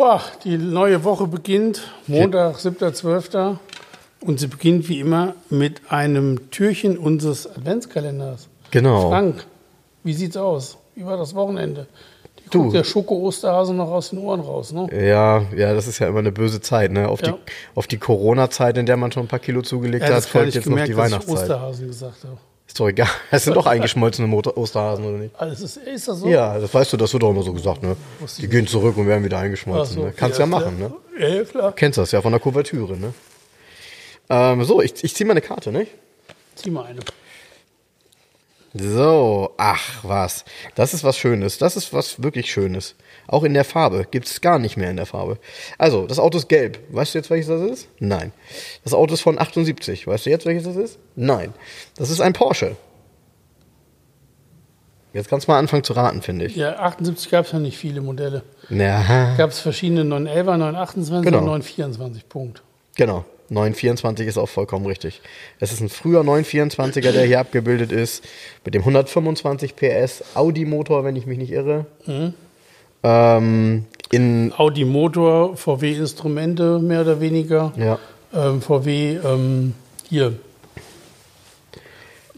Boah, 0.00 0.22
die 0.44 0.56
neue 0.56 1.04
Woche 1.04 1.26
beginnt, 1.26 1.82
Montag, 2.06 2.56
7.12. 2.56 3.58
Und 4.22 4.40
sie 4.40 4.46
beginnt 4.46 4.88
wie 4.88 4.98
immer 4.98 5.34
mit 5.50 5.82
einem 5.92 6.50
Türchen 6.50 6.96
unseres 6.96 7.46
Adventskalenders. 7.46 8.48
Genau. 8.70 9.10
Frank, 9.10 9.44
wie 10.02 10.14
sieht's 10.14 10.38
aus? 10.38 10.78
Wie 10.94 11.04
war 11.04 11.18
das 11.18 11.34
Wochenende? 11.34 11.86
Die 12.38 12.48
Du. 12.48 12.72
der 12.72 12.82
Schoko-Osterhase 12.82 13.74
noch 13.74 13.90
aus 13.90 14.08
den 14.08 14.20
Ohren 14.20 14.40
raus, 14.40 14.72
ne? 14.72 14.88
Ja, 15.06 15.42
ja, 15.54 15.74
das 15.74 15.86
ist 15.86 15.98
ja 15.98 16.08
immer 16.08 16.20
eine 16.20 16.32
böse 16.32 16.62
Zeit, 16.62 16.92
ne? 16.92 17.06
Auf 17.06 17.20
Ja. 17.20 17.32
die, 17.32 17.38
auf 17.74 17.86
die 17.86 17.98
Corona-Zeit, 17.98 18.78
in 18.78 18.86
der 18.86 18.96
man 18.96 19.12
schon 19.12 19.24
ein 19.24 19.28
paar 19.28 19.38
Kilo 19.38 19.60
zugelegt 19.60 20.02
Er 20.02 20.14
hat, 20.16 20.24
folgt 20.24 20.54
jetzt 20.54 20.64
noch 20.64 20.70
gemerkt, 20.76 20.88
die 20.88 20.94
dass 20.94 21.08
ich 21.08 21.12
Weihnachtszeit. 21.12 21.42
Osterhasen 21.42 21.86
gesagt 21.88 22.24
habe. 22.24 22.38
Ist 22.70 22.78
doch 22.78 22.86
egal. 22.86 23.08
Es 23.32 23.42
sind 23.42 23.56
doch 23.56 23.66
eingeschmolzene 23.66 24.28
Motor 24.28 24.56
Osterhasen, 24.56 25.04
oder 25.04 25.18
nicht? 25.18 25.34
Alles 25.36 25.60
ist, 25.60 25.76
ist 25.78 26.06
das 26.06 26.20
so? 26.20 26.28
Ja, 26.28 26.56
das 26.56 26.72
weißt 26.72 26.92
du, 26.92 26.96
das 26.96 27.12
wird 27.12 27.24
doch 27.24 27.30
immer 27.30 27.42
so 27.42 27.52
gesagt, 27.52 27.82
ne? 27.82 27.96
Die 28.38 28.46
gehen 28.46 28.68
zurück 28.68 28.96
und 28.96 29.08
werden 29.08 29.24
wieder 29.24 29.38
eingeschmolzen. 29.38 29.96
so, 29.96 30.04
ne? 30.04 30.12
Kannst 30.16 30.38
ja 30.38 30.46
machen, 30.46 30.78
ne? 30.78 30.92
Ja, 31.18 31.28
ja, 31.34 31.42
klar. 31.42 31.72
Kennst 31.72 31.98
das 31.98 32.12
ja 32.12 32.22
von 32.22 32.30
der 32.30 32.40
Kuvertüre, 32.40 32.96
ne? 32.96 33.12
Ähm, 34.28 34.62
so, 34.62 34.80
ich, 34.80 35.02
ich 35.02 35.16
ziehe 35.16 35.26
mal 35.26 35.32
eine 35.32 35.40
Karte, 35.40 35.72
ne? 35.72 35.88
Zieh 36.54 36.70
mal 36.70 36.84
eine. 36.84 37.00
So, 38.72 39.52
ach 39.56 40.04
was. 40.04 40.44
Das 40.76 40.94
ist 40.94 41.02
was 41.02 41.16
Schönes. 41.18 41.58
Das 41.58 41.76
ist 41.76 41.92
was 41.92 42.22
wirklich 42.22 42.52
Schönes. 42.52 42.94
Auch 43.26 43.42
in 43.42 43.52
der 43.54 43.64
Farbe. 43.64 44.06
Gibt 44.08 44.28
es 44.28 44.40
gar 44.40 44.60
nicht 44.60 44.76
mehr 44.76 44.90
in 44.90 44.96
der 44.96 45.06
Farbe. 45.06 45.38
Also, 45.76 46.06
das 46.06 46.20
Auto 46.20 46.38
ist 46.38 46.48
gelb. 46.48 46.78
Weißt 46.90 47.14
du 47.14 47.18
jetzt, 47.18 47.30
welches 47.30 47.48
das 47.48 47.62
ist? 47.62 47.88
Nein. 47.98 48.32
Das 48.84 48.94
Auto 48.94 49.14
ist 49.14 49.22
von 49.22 49.38
78. 49.40 50.06
Weißt 50.06 50.26
du 50.26 50.30
jetzt, 50.30 50.46
welches 50.46 50.64
das 50.64 50.76
ist? 50.76 50.98
Nein. 51.16 51.52
Das 51.96 52.10
ist 52.10 52.20
ein 52.20 52.32
Porsche. 52.32 52.76
Jetzt 55.12 55.28
kannst 55.28 55.48
du 55.48 55.50
mal 55.52 55.58
anfangen 55.58 55.82
zu 55.82 55.92
raten, 55.94 56.22
finde 56.22 56.44
ich. 56.44 56.54
Ja, 56.54 56.78
78 56.78 57.28
gab 57.30 57.46
es 57.46 57.50
ja 57.52 57.58
nicht 57.58 57.76
viele 57.76 58.00
Modelle. 58.00 58.44
Ja, 58.68 59.34
Gab 59.36 59.50
es 59.50 59.58
verschiedene 59.58 60.02
911er, 60.02 60.56
928 60.56 61.24
Genau. 61.24 61.38
und 61.38 61.44
924 61.46 62.28
Punkt. 62.28 62.62
genau. 62.96 63.24
924 63.50 64.26
ist 64.26 64.38
auch 64.38 64.48
vollkommen 64.48 64.86
richtig. 64.86 65.20
Es 65.58 65.72
ist 65.72 65.80
ein 65.80 65.88
früher 65.88 66.20
924er, 66.22 67.12
der 67.12 67.24
hier 67.24 67.40
abgebildet 67.40 67.92
ist, 67.92 68.24
mit 68.64 68.74
dem 68.74 68.82
125 68.82 69.76
PS 69.76 70.22
Audi-Motor, 70.34 71.04
wenn 71.04 71.16
ich 71.16 71.26
mich 71.26 71.38
nicht 71.38 71.50
irre. 71.52 71.84
Ähm, 73.02 73.84
in 74.10 74.52
Audi 74.56 74.84
Motor, 74.84 75.56
VW 75.56 75.92
Instrumente 75.94 76.78
mehr 76.78 77.00
oder 77.02 77.20
weniger. 77.20 77.72
Ja. 77.76 77.98
Ähm, 78.32 78.62
VW 78.62 79.16
ähm, 79.24 79.74
hier 80.08 80.34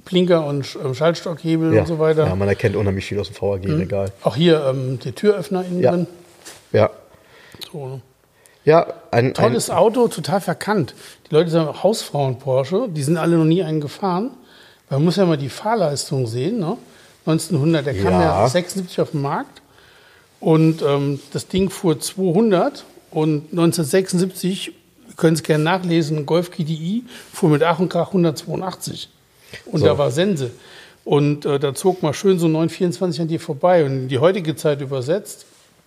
Blinker 0.04 0.46
und 0.46 0.76
ähm, 0.84 0.94
Schaltstockhebel 0.94 1.74
ja, 1.74 1.80
und 1.82 1.86
so 1.86 1.98
weiter. 1.98 2.26
ja, 2.26 2.34
man 2.34 2.48
erkennt 2.48 2.76
unheimlich 2.76 3.04
viel 3.04 3.18
aus 3.20 3.28
dem 3.30 3.36
VAG-Regal. 3.40 4.12
Auch 4.22 4.36
hier 4.36 4.64
ähm, 4.66 4.98
der 4.98 5.14
Türöffner 5.14 5.64
innen 5.64 5.80
Ja. 5.80 5.90
drin. 5.92 6.06
Ja. 6.72 6.90
So, 7.70 7.86
ne? 7.88 8.00
Ja, 8.64 8.86
ein, 9.10 9.34
Tolles 9.34 9.70
ein, 9.70 9.76
Auto, 9.76 10.08
total 10.08 10.40
verkannt. 10.40 10.94
Die 11.28 11.34
Leute 11.34 11.50
sagen 11.50 11.82
Hausfrauen 11.82 12.38
Porsche, 12.38 12.88
die 12.88 13.02
sind 13.02 13.16
alle 13.16 13.36
noch 13.36 13.44
nie 13.44 13.62
einen 13.62 13.80
gefahren. 13.80 14.30
Man 14.90 15.04
muss 15.04 15.16
ja 15.16 15.24
mal 15.26 15.36
die 15.38 15.48
Fahrleistung 15.48 16.26
sehen. 16.26 16.58
Ne? 16.60 16.76
1900, 17.26 17.86
der 17.86 17.94
kam 17.94 18.12
Ja. 18.12 18.42
ja 18.42 18.48
76 18.48 19.00
auf 19.00 19.10
den 19.12 19.22
Markt 19.22 19.62
und 20.40 20.82
ähm, 20.82 21.20
das 21.32 21.48
Ding 21.48 21.70
fuhr 21.70 21.98
200 21.98 22.84
und 23.10 23.50
1976, 23.52 24.68
ihr 24.68 25.14
könnt 25.16 25.38
es 25.38 25.42
gerne 25.42 25.62
nachlesen, 25.64 26.18
ein 26.18 26.26
Golf 26.26 26.50
GTI 26.50 27.04
fuhr 27.32 27.48
mit 27.50 27.62
Ach 27.62 27.78
und 27.78 27.88
Krach 27.88 28.08
182 28.08 29.08
und 29.66 29.80
So. 29.80 29.86
da 29.86 29.98
war 29.98 30.10
Sense. 30.10 30.50
Und 31.04 31.44
äh, 31.46 31.58
da 31.58 31.74
zog 31.74 32.02
mal 32.02 32.14
schön 32.14 32.38
so 32.38 32.46
924 32.46 33.22
an 33.22 33.28
dir 33.28 33.40
vorbei 33.40 33.84
und 33.84 33.92
in 33.92 34.08
die 34.08 34.18
heutige 34.18 34.54
Zeit 34.54 34.80
übersetzt. 34.80 35.46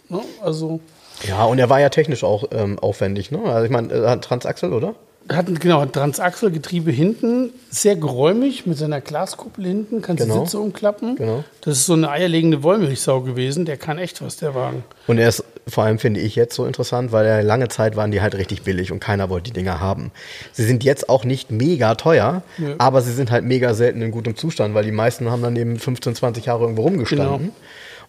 Ne? 0.09 0.19
Also 0.41 0.81
ja, 1.27 1.43
und 1.45 1.59
er 1.59 1.69
war 1.69 1.79
ja 1.79 1.89
technisch 1.89 2.23
auch 2.23 2.45
ähm, 2.51 2.79
aufwendig, 2.79 3.31
ne? 3.31 3.39
Also 3.45 3.65
ich 3.65 3.71
meine, 3.71 3.93
er 3.93 4.09
hat 4.11 4.23
Transaxel, 4.23 4.73
oder? 4.73 4.95
Hat 5.27 5.47
ein- 5.47 5.57
genau, 5.57 5.81
hat 5.81 5.93
Transachselgetriebe 5.93 6.91
hinten, 6.91 7.49
sehr 7.71 7.95
geräumig 7.95 8.67
mit 8.67 8.77
seiner 8.77 9.01
Glaskuppel 9.01 9.65
hinten, 9.65 10.03
kannst 10.03 10.21
Genau. 10.21 10.35
die 10.35 10.45
Sitze 10.45 10.59
umklappen. 10.59 11.15
Genau. 11.15 11.43
Das 11.61 11.77
ist 11.79 11.87
so 11.87 11.93
eine 11.93 12.11
eierlegende 12.11 12.61
Wollmilchsau 12.61 13.21
gewesen, 13.21 13.65
der 13.65 13.77
kann 13.77 13.97
echt 13.97 14.21
was, 14.21 14.37
der 14.37 14.53
Wagen. 14.53 14.83
Und 15.07 15.17
er 15.17 15.29
ist 15.29 15.43
vor 15.67 15.83
allem, 15.83 15.97
finde 15.97 16.19
ich, 16.19 16.35
jetzt 16.35 16.53
so 16.53 16.67
interessant, 16.67 17.11
weil 17.11 17.25
er 17.25 17.41
lange 17.41 17.69
Zeit 17.69 17.95
waren 17.95 18.11
die 18.11 18.21
halt 18.21 18.35
richtig 18.35 18.61
billig 18.61 18.91
und 18.91 18.99
keiner 18.99 19.31
wollte 19.31 19.45
die 19.45 19.53
Dinger 19.53 19.79
haben. 19.79 20.11
Sie 20.51 20.63
sind 20.63 20.83
jetzt 20.83 21.09
auch 21.09 21.23
nicht 21.23 21.49
mega 21.49 21.95
teuer, 21.95 22.43
Nö. 22.59 22.75
aber 22.77 23.01
sie 23.01 23.11
sind 23.13 23.31
halt 23.31 23.45
mega 23.45 23.73
selten 23.73 24.03
in 24.03 24.11
gutem 24.11 24.35
Zustand, 24.35 24.75
weil 24.75 24.83
die 24.85 24.91
meisten 24.91 25.31
haben 25.31 25.41
dann 25.41 25.55
eben 25.55 25.79
15, 25.79 26.13
20 26.13 26.45
Jahre 26.45 26.61
irgendwo 26.65 26.83
rumgestanden. 26.83 27.37
Genau. 27.39 27.53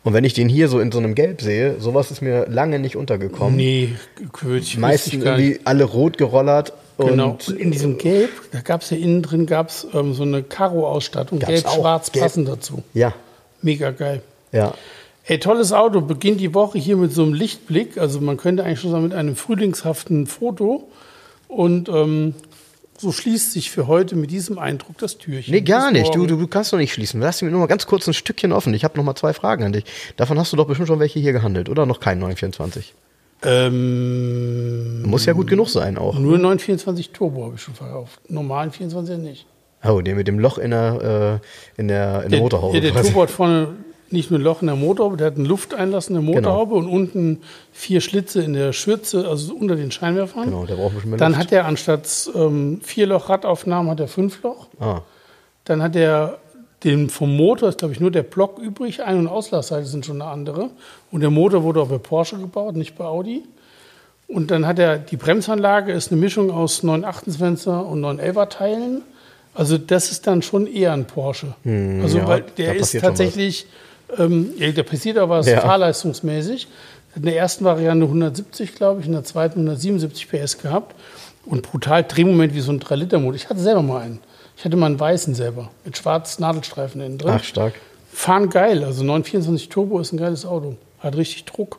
Und 0.07 0.13
wenn 0.13 0.23
ich 0.23 0.35
den 0.35 0.49
hier 0.49 0.69
so 0.69 0.79
in 0.79 0.93
so 0.93 0.99
einem 0.99 1.17
Gelb 1.17 1.43
sehe, 1.43 1.81
sowas 1.81 2.13
ist 2.13 2.23
mir 2.23 2.47
lange 2.49 2.79
nicht 2.79 2.95
untergekommen. 2.95 3.57
Nee, 3.57 3.97
Quötsch, 4.33 4.75
Die 4.75 4.79
meisten 4.79 5.21
irgendwie 5.21 5.59
alle 5.65 5.83
rot 5.83 6.17
gerollert 6.17 6.75
und 6.97 7.09
Genau. 7.09 7.31
Und 7.31 7.49
in 7.49 7.73
diesem 7.73 7.99
Gelb, 7.99 8.31
da 8.53 8.61
gab 8.61 8.83
es 8.83 8.91
ja 8.91 8.99
innen 8.99 9.23
drin 9.23 9.47
gab's, 9.47 9.85
ähm, 9.95 10.15
so 10.15 10.23
eine 10.23 10.45
Karo-Ausstattung, 10.45 11.41
gelb-schwarz 11.41 12.13
Gelb. 12.13 12.23
passend 12.23 12.47
dazu. 12.47 12.85
ja, 12.95 13.15
Mega 13.63 13.91
geil. 13.91 14.23
ja. 14.53 14.75
Ey, 15.25 15.41
tolles 15.41 15.73
Auto. 15.73 16.01
Beginnt 16.03 16.41
die 16.41 16.55
Woche 16.55 16.79
hier 16.79 16.97
mit 16.97 17.13
so 17.13 17.25
einem 17.25 17.35
Lichtblick. 17.35 17.99
Also 17.99 18.21
man 18.21 18.37
könnte 18.37 18.63
eigentlich 18.63 18.79
schon 18.79 18.93
sagen, 18.93 19.03
mit 19.03 19.13
einem 19.13 19.35
frühlingshaften 19.35 20.29
Foto. 20.29 20.87
Und 21.49 21.89
ähm, 21.89 22.35
so 22.99 23.13
schließt 23.13 23.53
sich 23.53 23.71
für 23.71 23.87
heute 23.87 24.17
mit 24.17 24.31
diesem 24.31 24.59
Eindruck 24.59 24.99
das 24.99 25.19
Türchen. 25.19 25.53
Nee, 25.55 25.61
gar 25.61 25.91
nicht. 25.91 26.15
Du, 26.15 26.27
du, 26.27 26.37
du 26.37 26.47
kannst 26.47 26.73
doch 26.73 26.79
nicht 26.79 26.93
schließen. 26.93 27.21
Lass 27.21 27.43
mir 27.43 27.51
nur 27.51 27.61
mal 27.61 27.67
ganz 27.67 27.87
kurz 27.87 28.07
ein 28.07 28.15
Stückchen 28.15 28.53
offen. 28.53 28.75
Ich 28.75 28.85
habe 28.85 28.97
noch 28.97 29.05
mal 29.05 29.15
zwei 29.15 29.33
Fragen 29.33 29.65
an 29.65 29.73
dich. 29.73 29.85
Davon 30.17 30.39
hast 30.39 30.53
du 30.53 30.57
doch 30.57 30.67
bestimmt 30.67 30.89
schon 30.89 31.01
welche 31.01 31.19
hier 31.19 31.33
gehandelt, 31.33 31.69
oder? 31.69 31.87
Noch 31.87 32.01
kein 32.01 32.19
924. 32.19 32.95
Ähm, 33.43 35.03
Muss 35.03 35.27
ja 35.27 35.35
gut 35.35 35.47
genug 35.47 35.69
sein 35.69 35.99
auch. 35.99 36.19
nur 36.19 36.39
924 36.39 37.11
Turbo 37.11 37.45
habe 37.45 37.55
ich 37.57 37.63
schon 37.63 37.75
verkauft. 37.75 38.21
Normalen 38.29 38.71
24 38.71 39.19
nicht. 39.19 39.47
Oh, 39.85 40.01
den 40.01 40.17
mit 40.17 40.27
dem 40.27 40.39
Loch 40.39 40.59
in 40.59 40.71
der, 40.71 41.41
äh, 41.77 41.81
in 41.81 41.89
der, 41.89 42.25
in 42.25 42.31
der 42.31 42.41
Motorhaube. 42.41 42.79
Ja, 42.79 42.81
der. 42.81 43.03
Turbo 43.03 43.23
hat 43.23 43.31
vorne 43.31 43.75
nicht 44.11 44.31
nur 44.31 44.39
ein 44.41 44.43
Loch 44.45 44.61
in 44.63 44.67
der 44.69 44.77
Motorhaube, 44.77 45.17
der 45.17 45.29
hat 45.29 45.37
einen 45.37 45.47
Lufteinlass 45.47 46.09
in 46.09 46.15
der 46.15 46.23
Genau. 46.23 46.35
Motorhaube 46.37 46.75
und 46.77 46.89
unten 46.89 47.41
vier 47.73 48.01
Schlitze 48.01 48.43
in 48.43 48.53
der 48.53 48.73
Schürze, 48.73 49.27
also 49.29 49.55
unter 49.55 49.77
den 49.77 49.91
Scheinwerfern. 49.91 50.45
Genau, 50.45 50.65
der 50.67 50.77
braucht 50.77 50.91
ein 50.93 50.95
bisschen 50.97 51.11
mehr 51.11 51.19
Dann 51.19 51.33
Luft. 51.33 51.43
hat 51.45 51.53
er 51.53 51.65
anstatt 51.67 52.31
ähm, 52.35 52.81
vier 52.83 53.07
Loch 53.07 53.29
Radaufnahmen 53.29 53.91
hat 53.91 54.01
er 54.01 54.09
fünf 54.09 54.43
Loch. 54.43 54.67
Ah, 54.81 55.01
Dann 55.65 55.83
hat 55.83 55.97
er 55.97 56.39
den 56.85 57.09
vom 57.11 57.35
Motor 57.37 57.71
ist 57.71 57.79
glaube 57.79 57.95
ich 57.95 58.01
nur 58.01 58.11
der 58.11 58.23
Block 58.23 58.59
übrig. 58.59 59.03
Ein- 59.03 59.19
und 59.19 59.29
Auslassseite 59.29 59.87
sind 59.87 60.07
schon 60.07 60.21
eine 60.23 60.31
andere. 60.31 60.71
Und 61.11 61.21
der 61.23 61.31
Motor 61.31 61.63
wurde 61.63 61.81
auch 61.81 61.89
bei 61.89 61.99
Porsche 61.99 62.37
gebaut, 62.39 62.77
nicht 62.77 62.97
bei 62.97 63.05
Audi. 63.05 63.43
Und 64.29 64.51
dann 64.51 64.67
hat 64.67 64.79
er 64.79 64.99
die 64.99 65.17
Bremsanlage 65.17 65.93
ist 65.93 66.11
eine 66.13 66.21
Mischung 66.21 66.51
aus 66.51 66.83
928er 66.85 67.81
und 67.81 68.03
911er 68.05 68.49
Teilen. 68.49 69.03
Also 69.55 69.79
das 69.79 70.11
ist 70.11 70.27
dann 70.27 70.43
schon 70.43 70.67
eher 70.67 70.93
ein 70.93 71.07
Porsche. 71.07 71.55
also 71.65 71.65
Hm, 71.65 72.07
ja, 72.09 72.29
weil 72.29 72.45
der 72.59 72.77
ist 72.77 72.99
tatsächlich, 73.01 73.67
ähm, 74.19 74.53
passiert 74.85 75.19
auch 75.19 75.29
was 75.29 75.47
Ja. 75.47 75.61
fahrleistungsmäßig. 75.61 76.67
Hat 77.11 77.17
in 77.17 77.23
der 77.23 77.37
ersten 77.37 77.65
Variante 77.65 78.07
170, 78.07 78.75
glaube 78.75 79.01
ich, 79.01 79.07
in 79.07 79.13
der 79.13 79.25
zweiten 79.25 79.61
177 79.61 80.29
PS 80.29 80.59
gehabt. 80.59 80.95
Und 81.45 81.63
brutal 81.63 82.03
Drehmoment 82.05 82.55
wie 82.55 82.61
so 82.61 82.73
ein 82.73 82.81
3-Liter-Motor. 82.81 83.35
Ich 83.37 83.49
hatte 83.49 83.61
selber 83.61 83.83
mal 83.83 84.03
einen. 84.03 84.21
Ich 84.57 84.65
hatte 84.65 84.77
mal 84.77 84.87
einen 84.87 84.99
weißen 84.99 85.35
selber, 85.35 85.71
mit 85.85 85.97
schwarzen 85.99 86.43
Nadelstreifen 86.43 87.01
innen 87.01 87.19
drin. 87.19 87.35
ach, 87.37 87.45
stark. 87.45 87.75
Fahren 88.13 88.49
geil. 88.49 88.83
Also 88.85 89.05
924 89.05 89.69
Turbo 89.69 90.01
ist 90.01 90.13
ein 90.13 90.17
geiles 90.17 90.47
Auto. 90.47 90.77
Hat 90.99 91.15
richtig 91.17 91.45
Druck. 91.45 91.79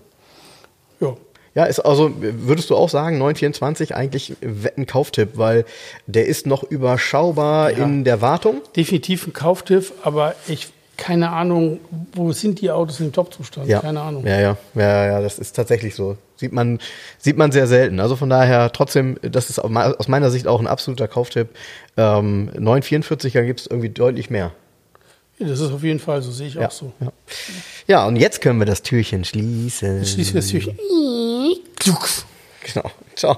Ja. 1.01 1.15
Ja, 1.55 1.65
ist 1.65 1.79
also, 1.79 2.11
würdest 2.19 2.69
du 2.69 2.75
auch 2.75 2.87
sagen, 2.89 3.17
924 3.17 3.95
eigentlich 3.95 4.35
ein 4.77 4.85
Kauftipp, 4.85 5.31
weil 5.33 5.65
der 6.05 6.27
ist 6.27 6.45
noch 6.45 6.63
überschaubar 6.63 7.71
Ja. 7.71 7.83
in 7.83 8.03
der 8.03 8.21
Wartung. 8.21 8.61
Definitiv 8.75 9.25
ein 9.25 9.33
Kauftipp, 9.33 9.91
aber 10.03 10.35
ich 10.47 10.67
keine 10.97 11.29
Ahnung, 11.31 11.79
wo 12.13 12.31
sind 12.31 12.59
die 12.59 12.71
Autos 12.71 12.99
im 12.99 13.13
Top-Zustand? 13.13 13.67
Ja. 13.67 13.79
Keine 13.81 14.01
Ahnung. 14.01 14.25
Ja, 14.25 14.39
ja, 14.39 14.57
ja, 14.75 15.05
ja, 15.05 15.21
das 15.21 15.37
ist 15.39 15.55
tatsächlich 15.55 15.93
so. 15.95 16.17
Sieht 16.35 16.51
man, 16.51 16.79
sieht 17.19 17.37
man 17.37 17.51
sehr 17.51 17.67
selten. 17.67 17.99
Also 17.99 18.15
von 18.15 18.29
daher 18.29 18.71
trotzdem, 18.71 19.17
das 19.21 19.49
ist 19.49 19.59
aus 19.59 20.07
meiner 20.07 20.31
Sicht 20.31 20.47
auch 20.47 20.59
ein 20.59 20.67
absoluter 20.67 21.07
Kauftipp. 21.07 21.49
Ähm, 21.97 22.51
944er 22.57 23.43
gibt 23.43 23.61
es 23.61 23.67
irgendwie 23.67 23.89
deutlich 23.89 24.29
mehr. 24.29 24.51
Ja, 25.39 25.47
das 25.47 25.59
ist 25.59 25.71
auf 25.71 25.83
jeden 25.83 25.99
Fall 25.99 26.21
so, 26.23 26.31
sehe 26.31 26.47
ich 26.47 26.55
Ja, 26.55 26.67
auch 26.67 26.71
so. 26.71 26.91
ja. 26.99 27.11
ja, 27.87 28.07
und 28.07 28.15
jetzt 28.15 28.41
können 28.41 28.57
wir 28.59 28.65
das 28.65 28.81
Türchen 28.81 29.23
schließen. 29.23 30.03
Schließen 30.03 30.33
wir 30.33 30.41
das 30.41 30.49
Türchen. 30.49 30.77
Genau. 32.73 32.91
Ciao. 33.15 33.37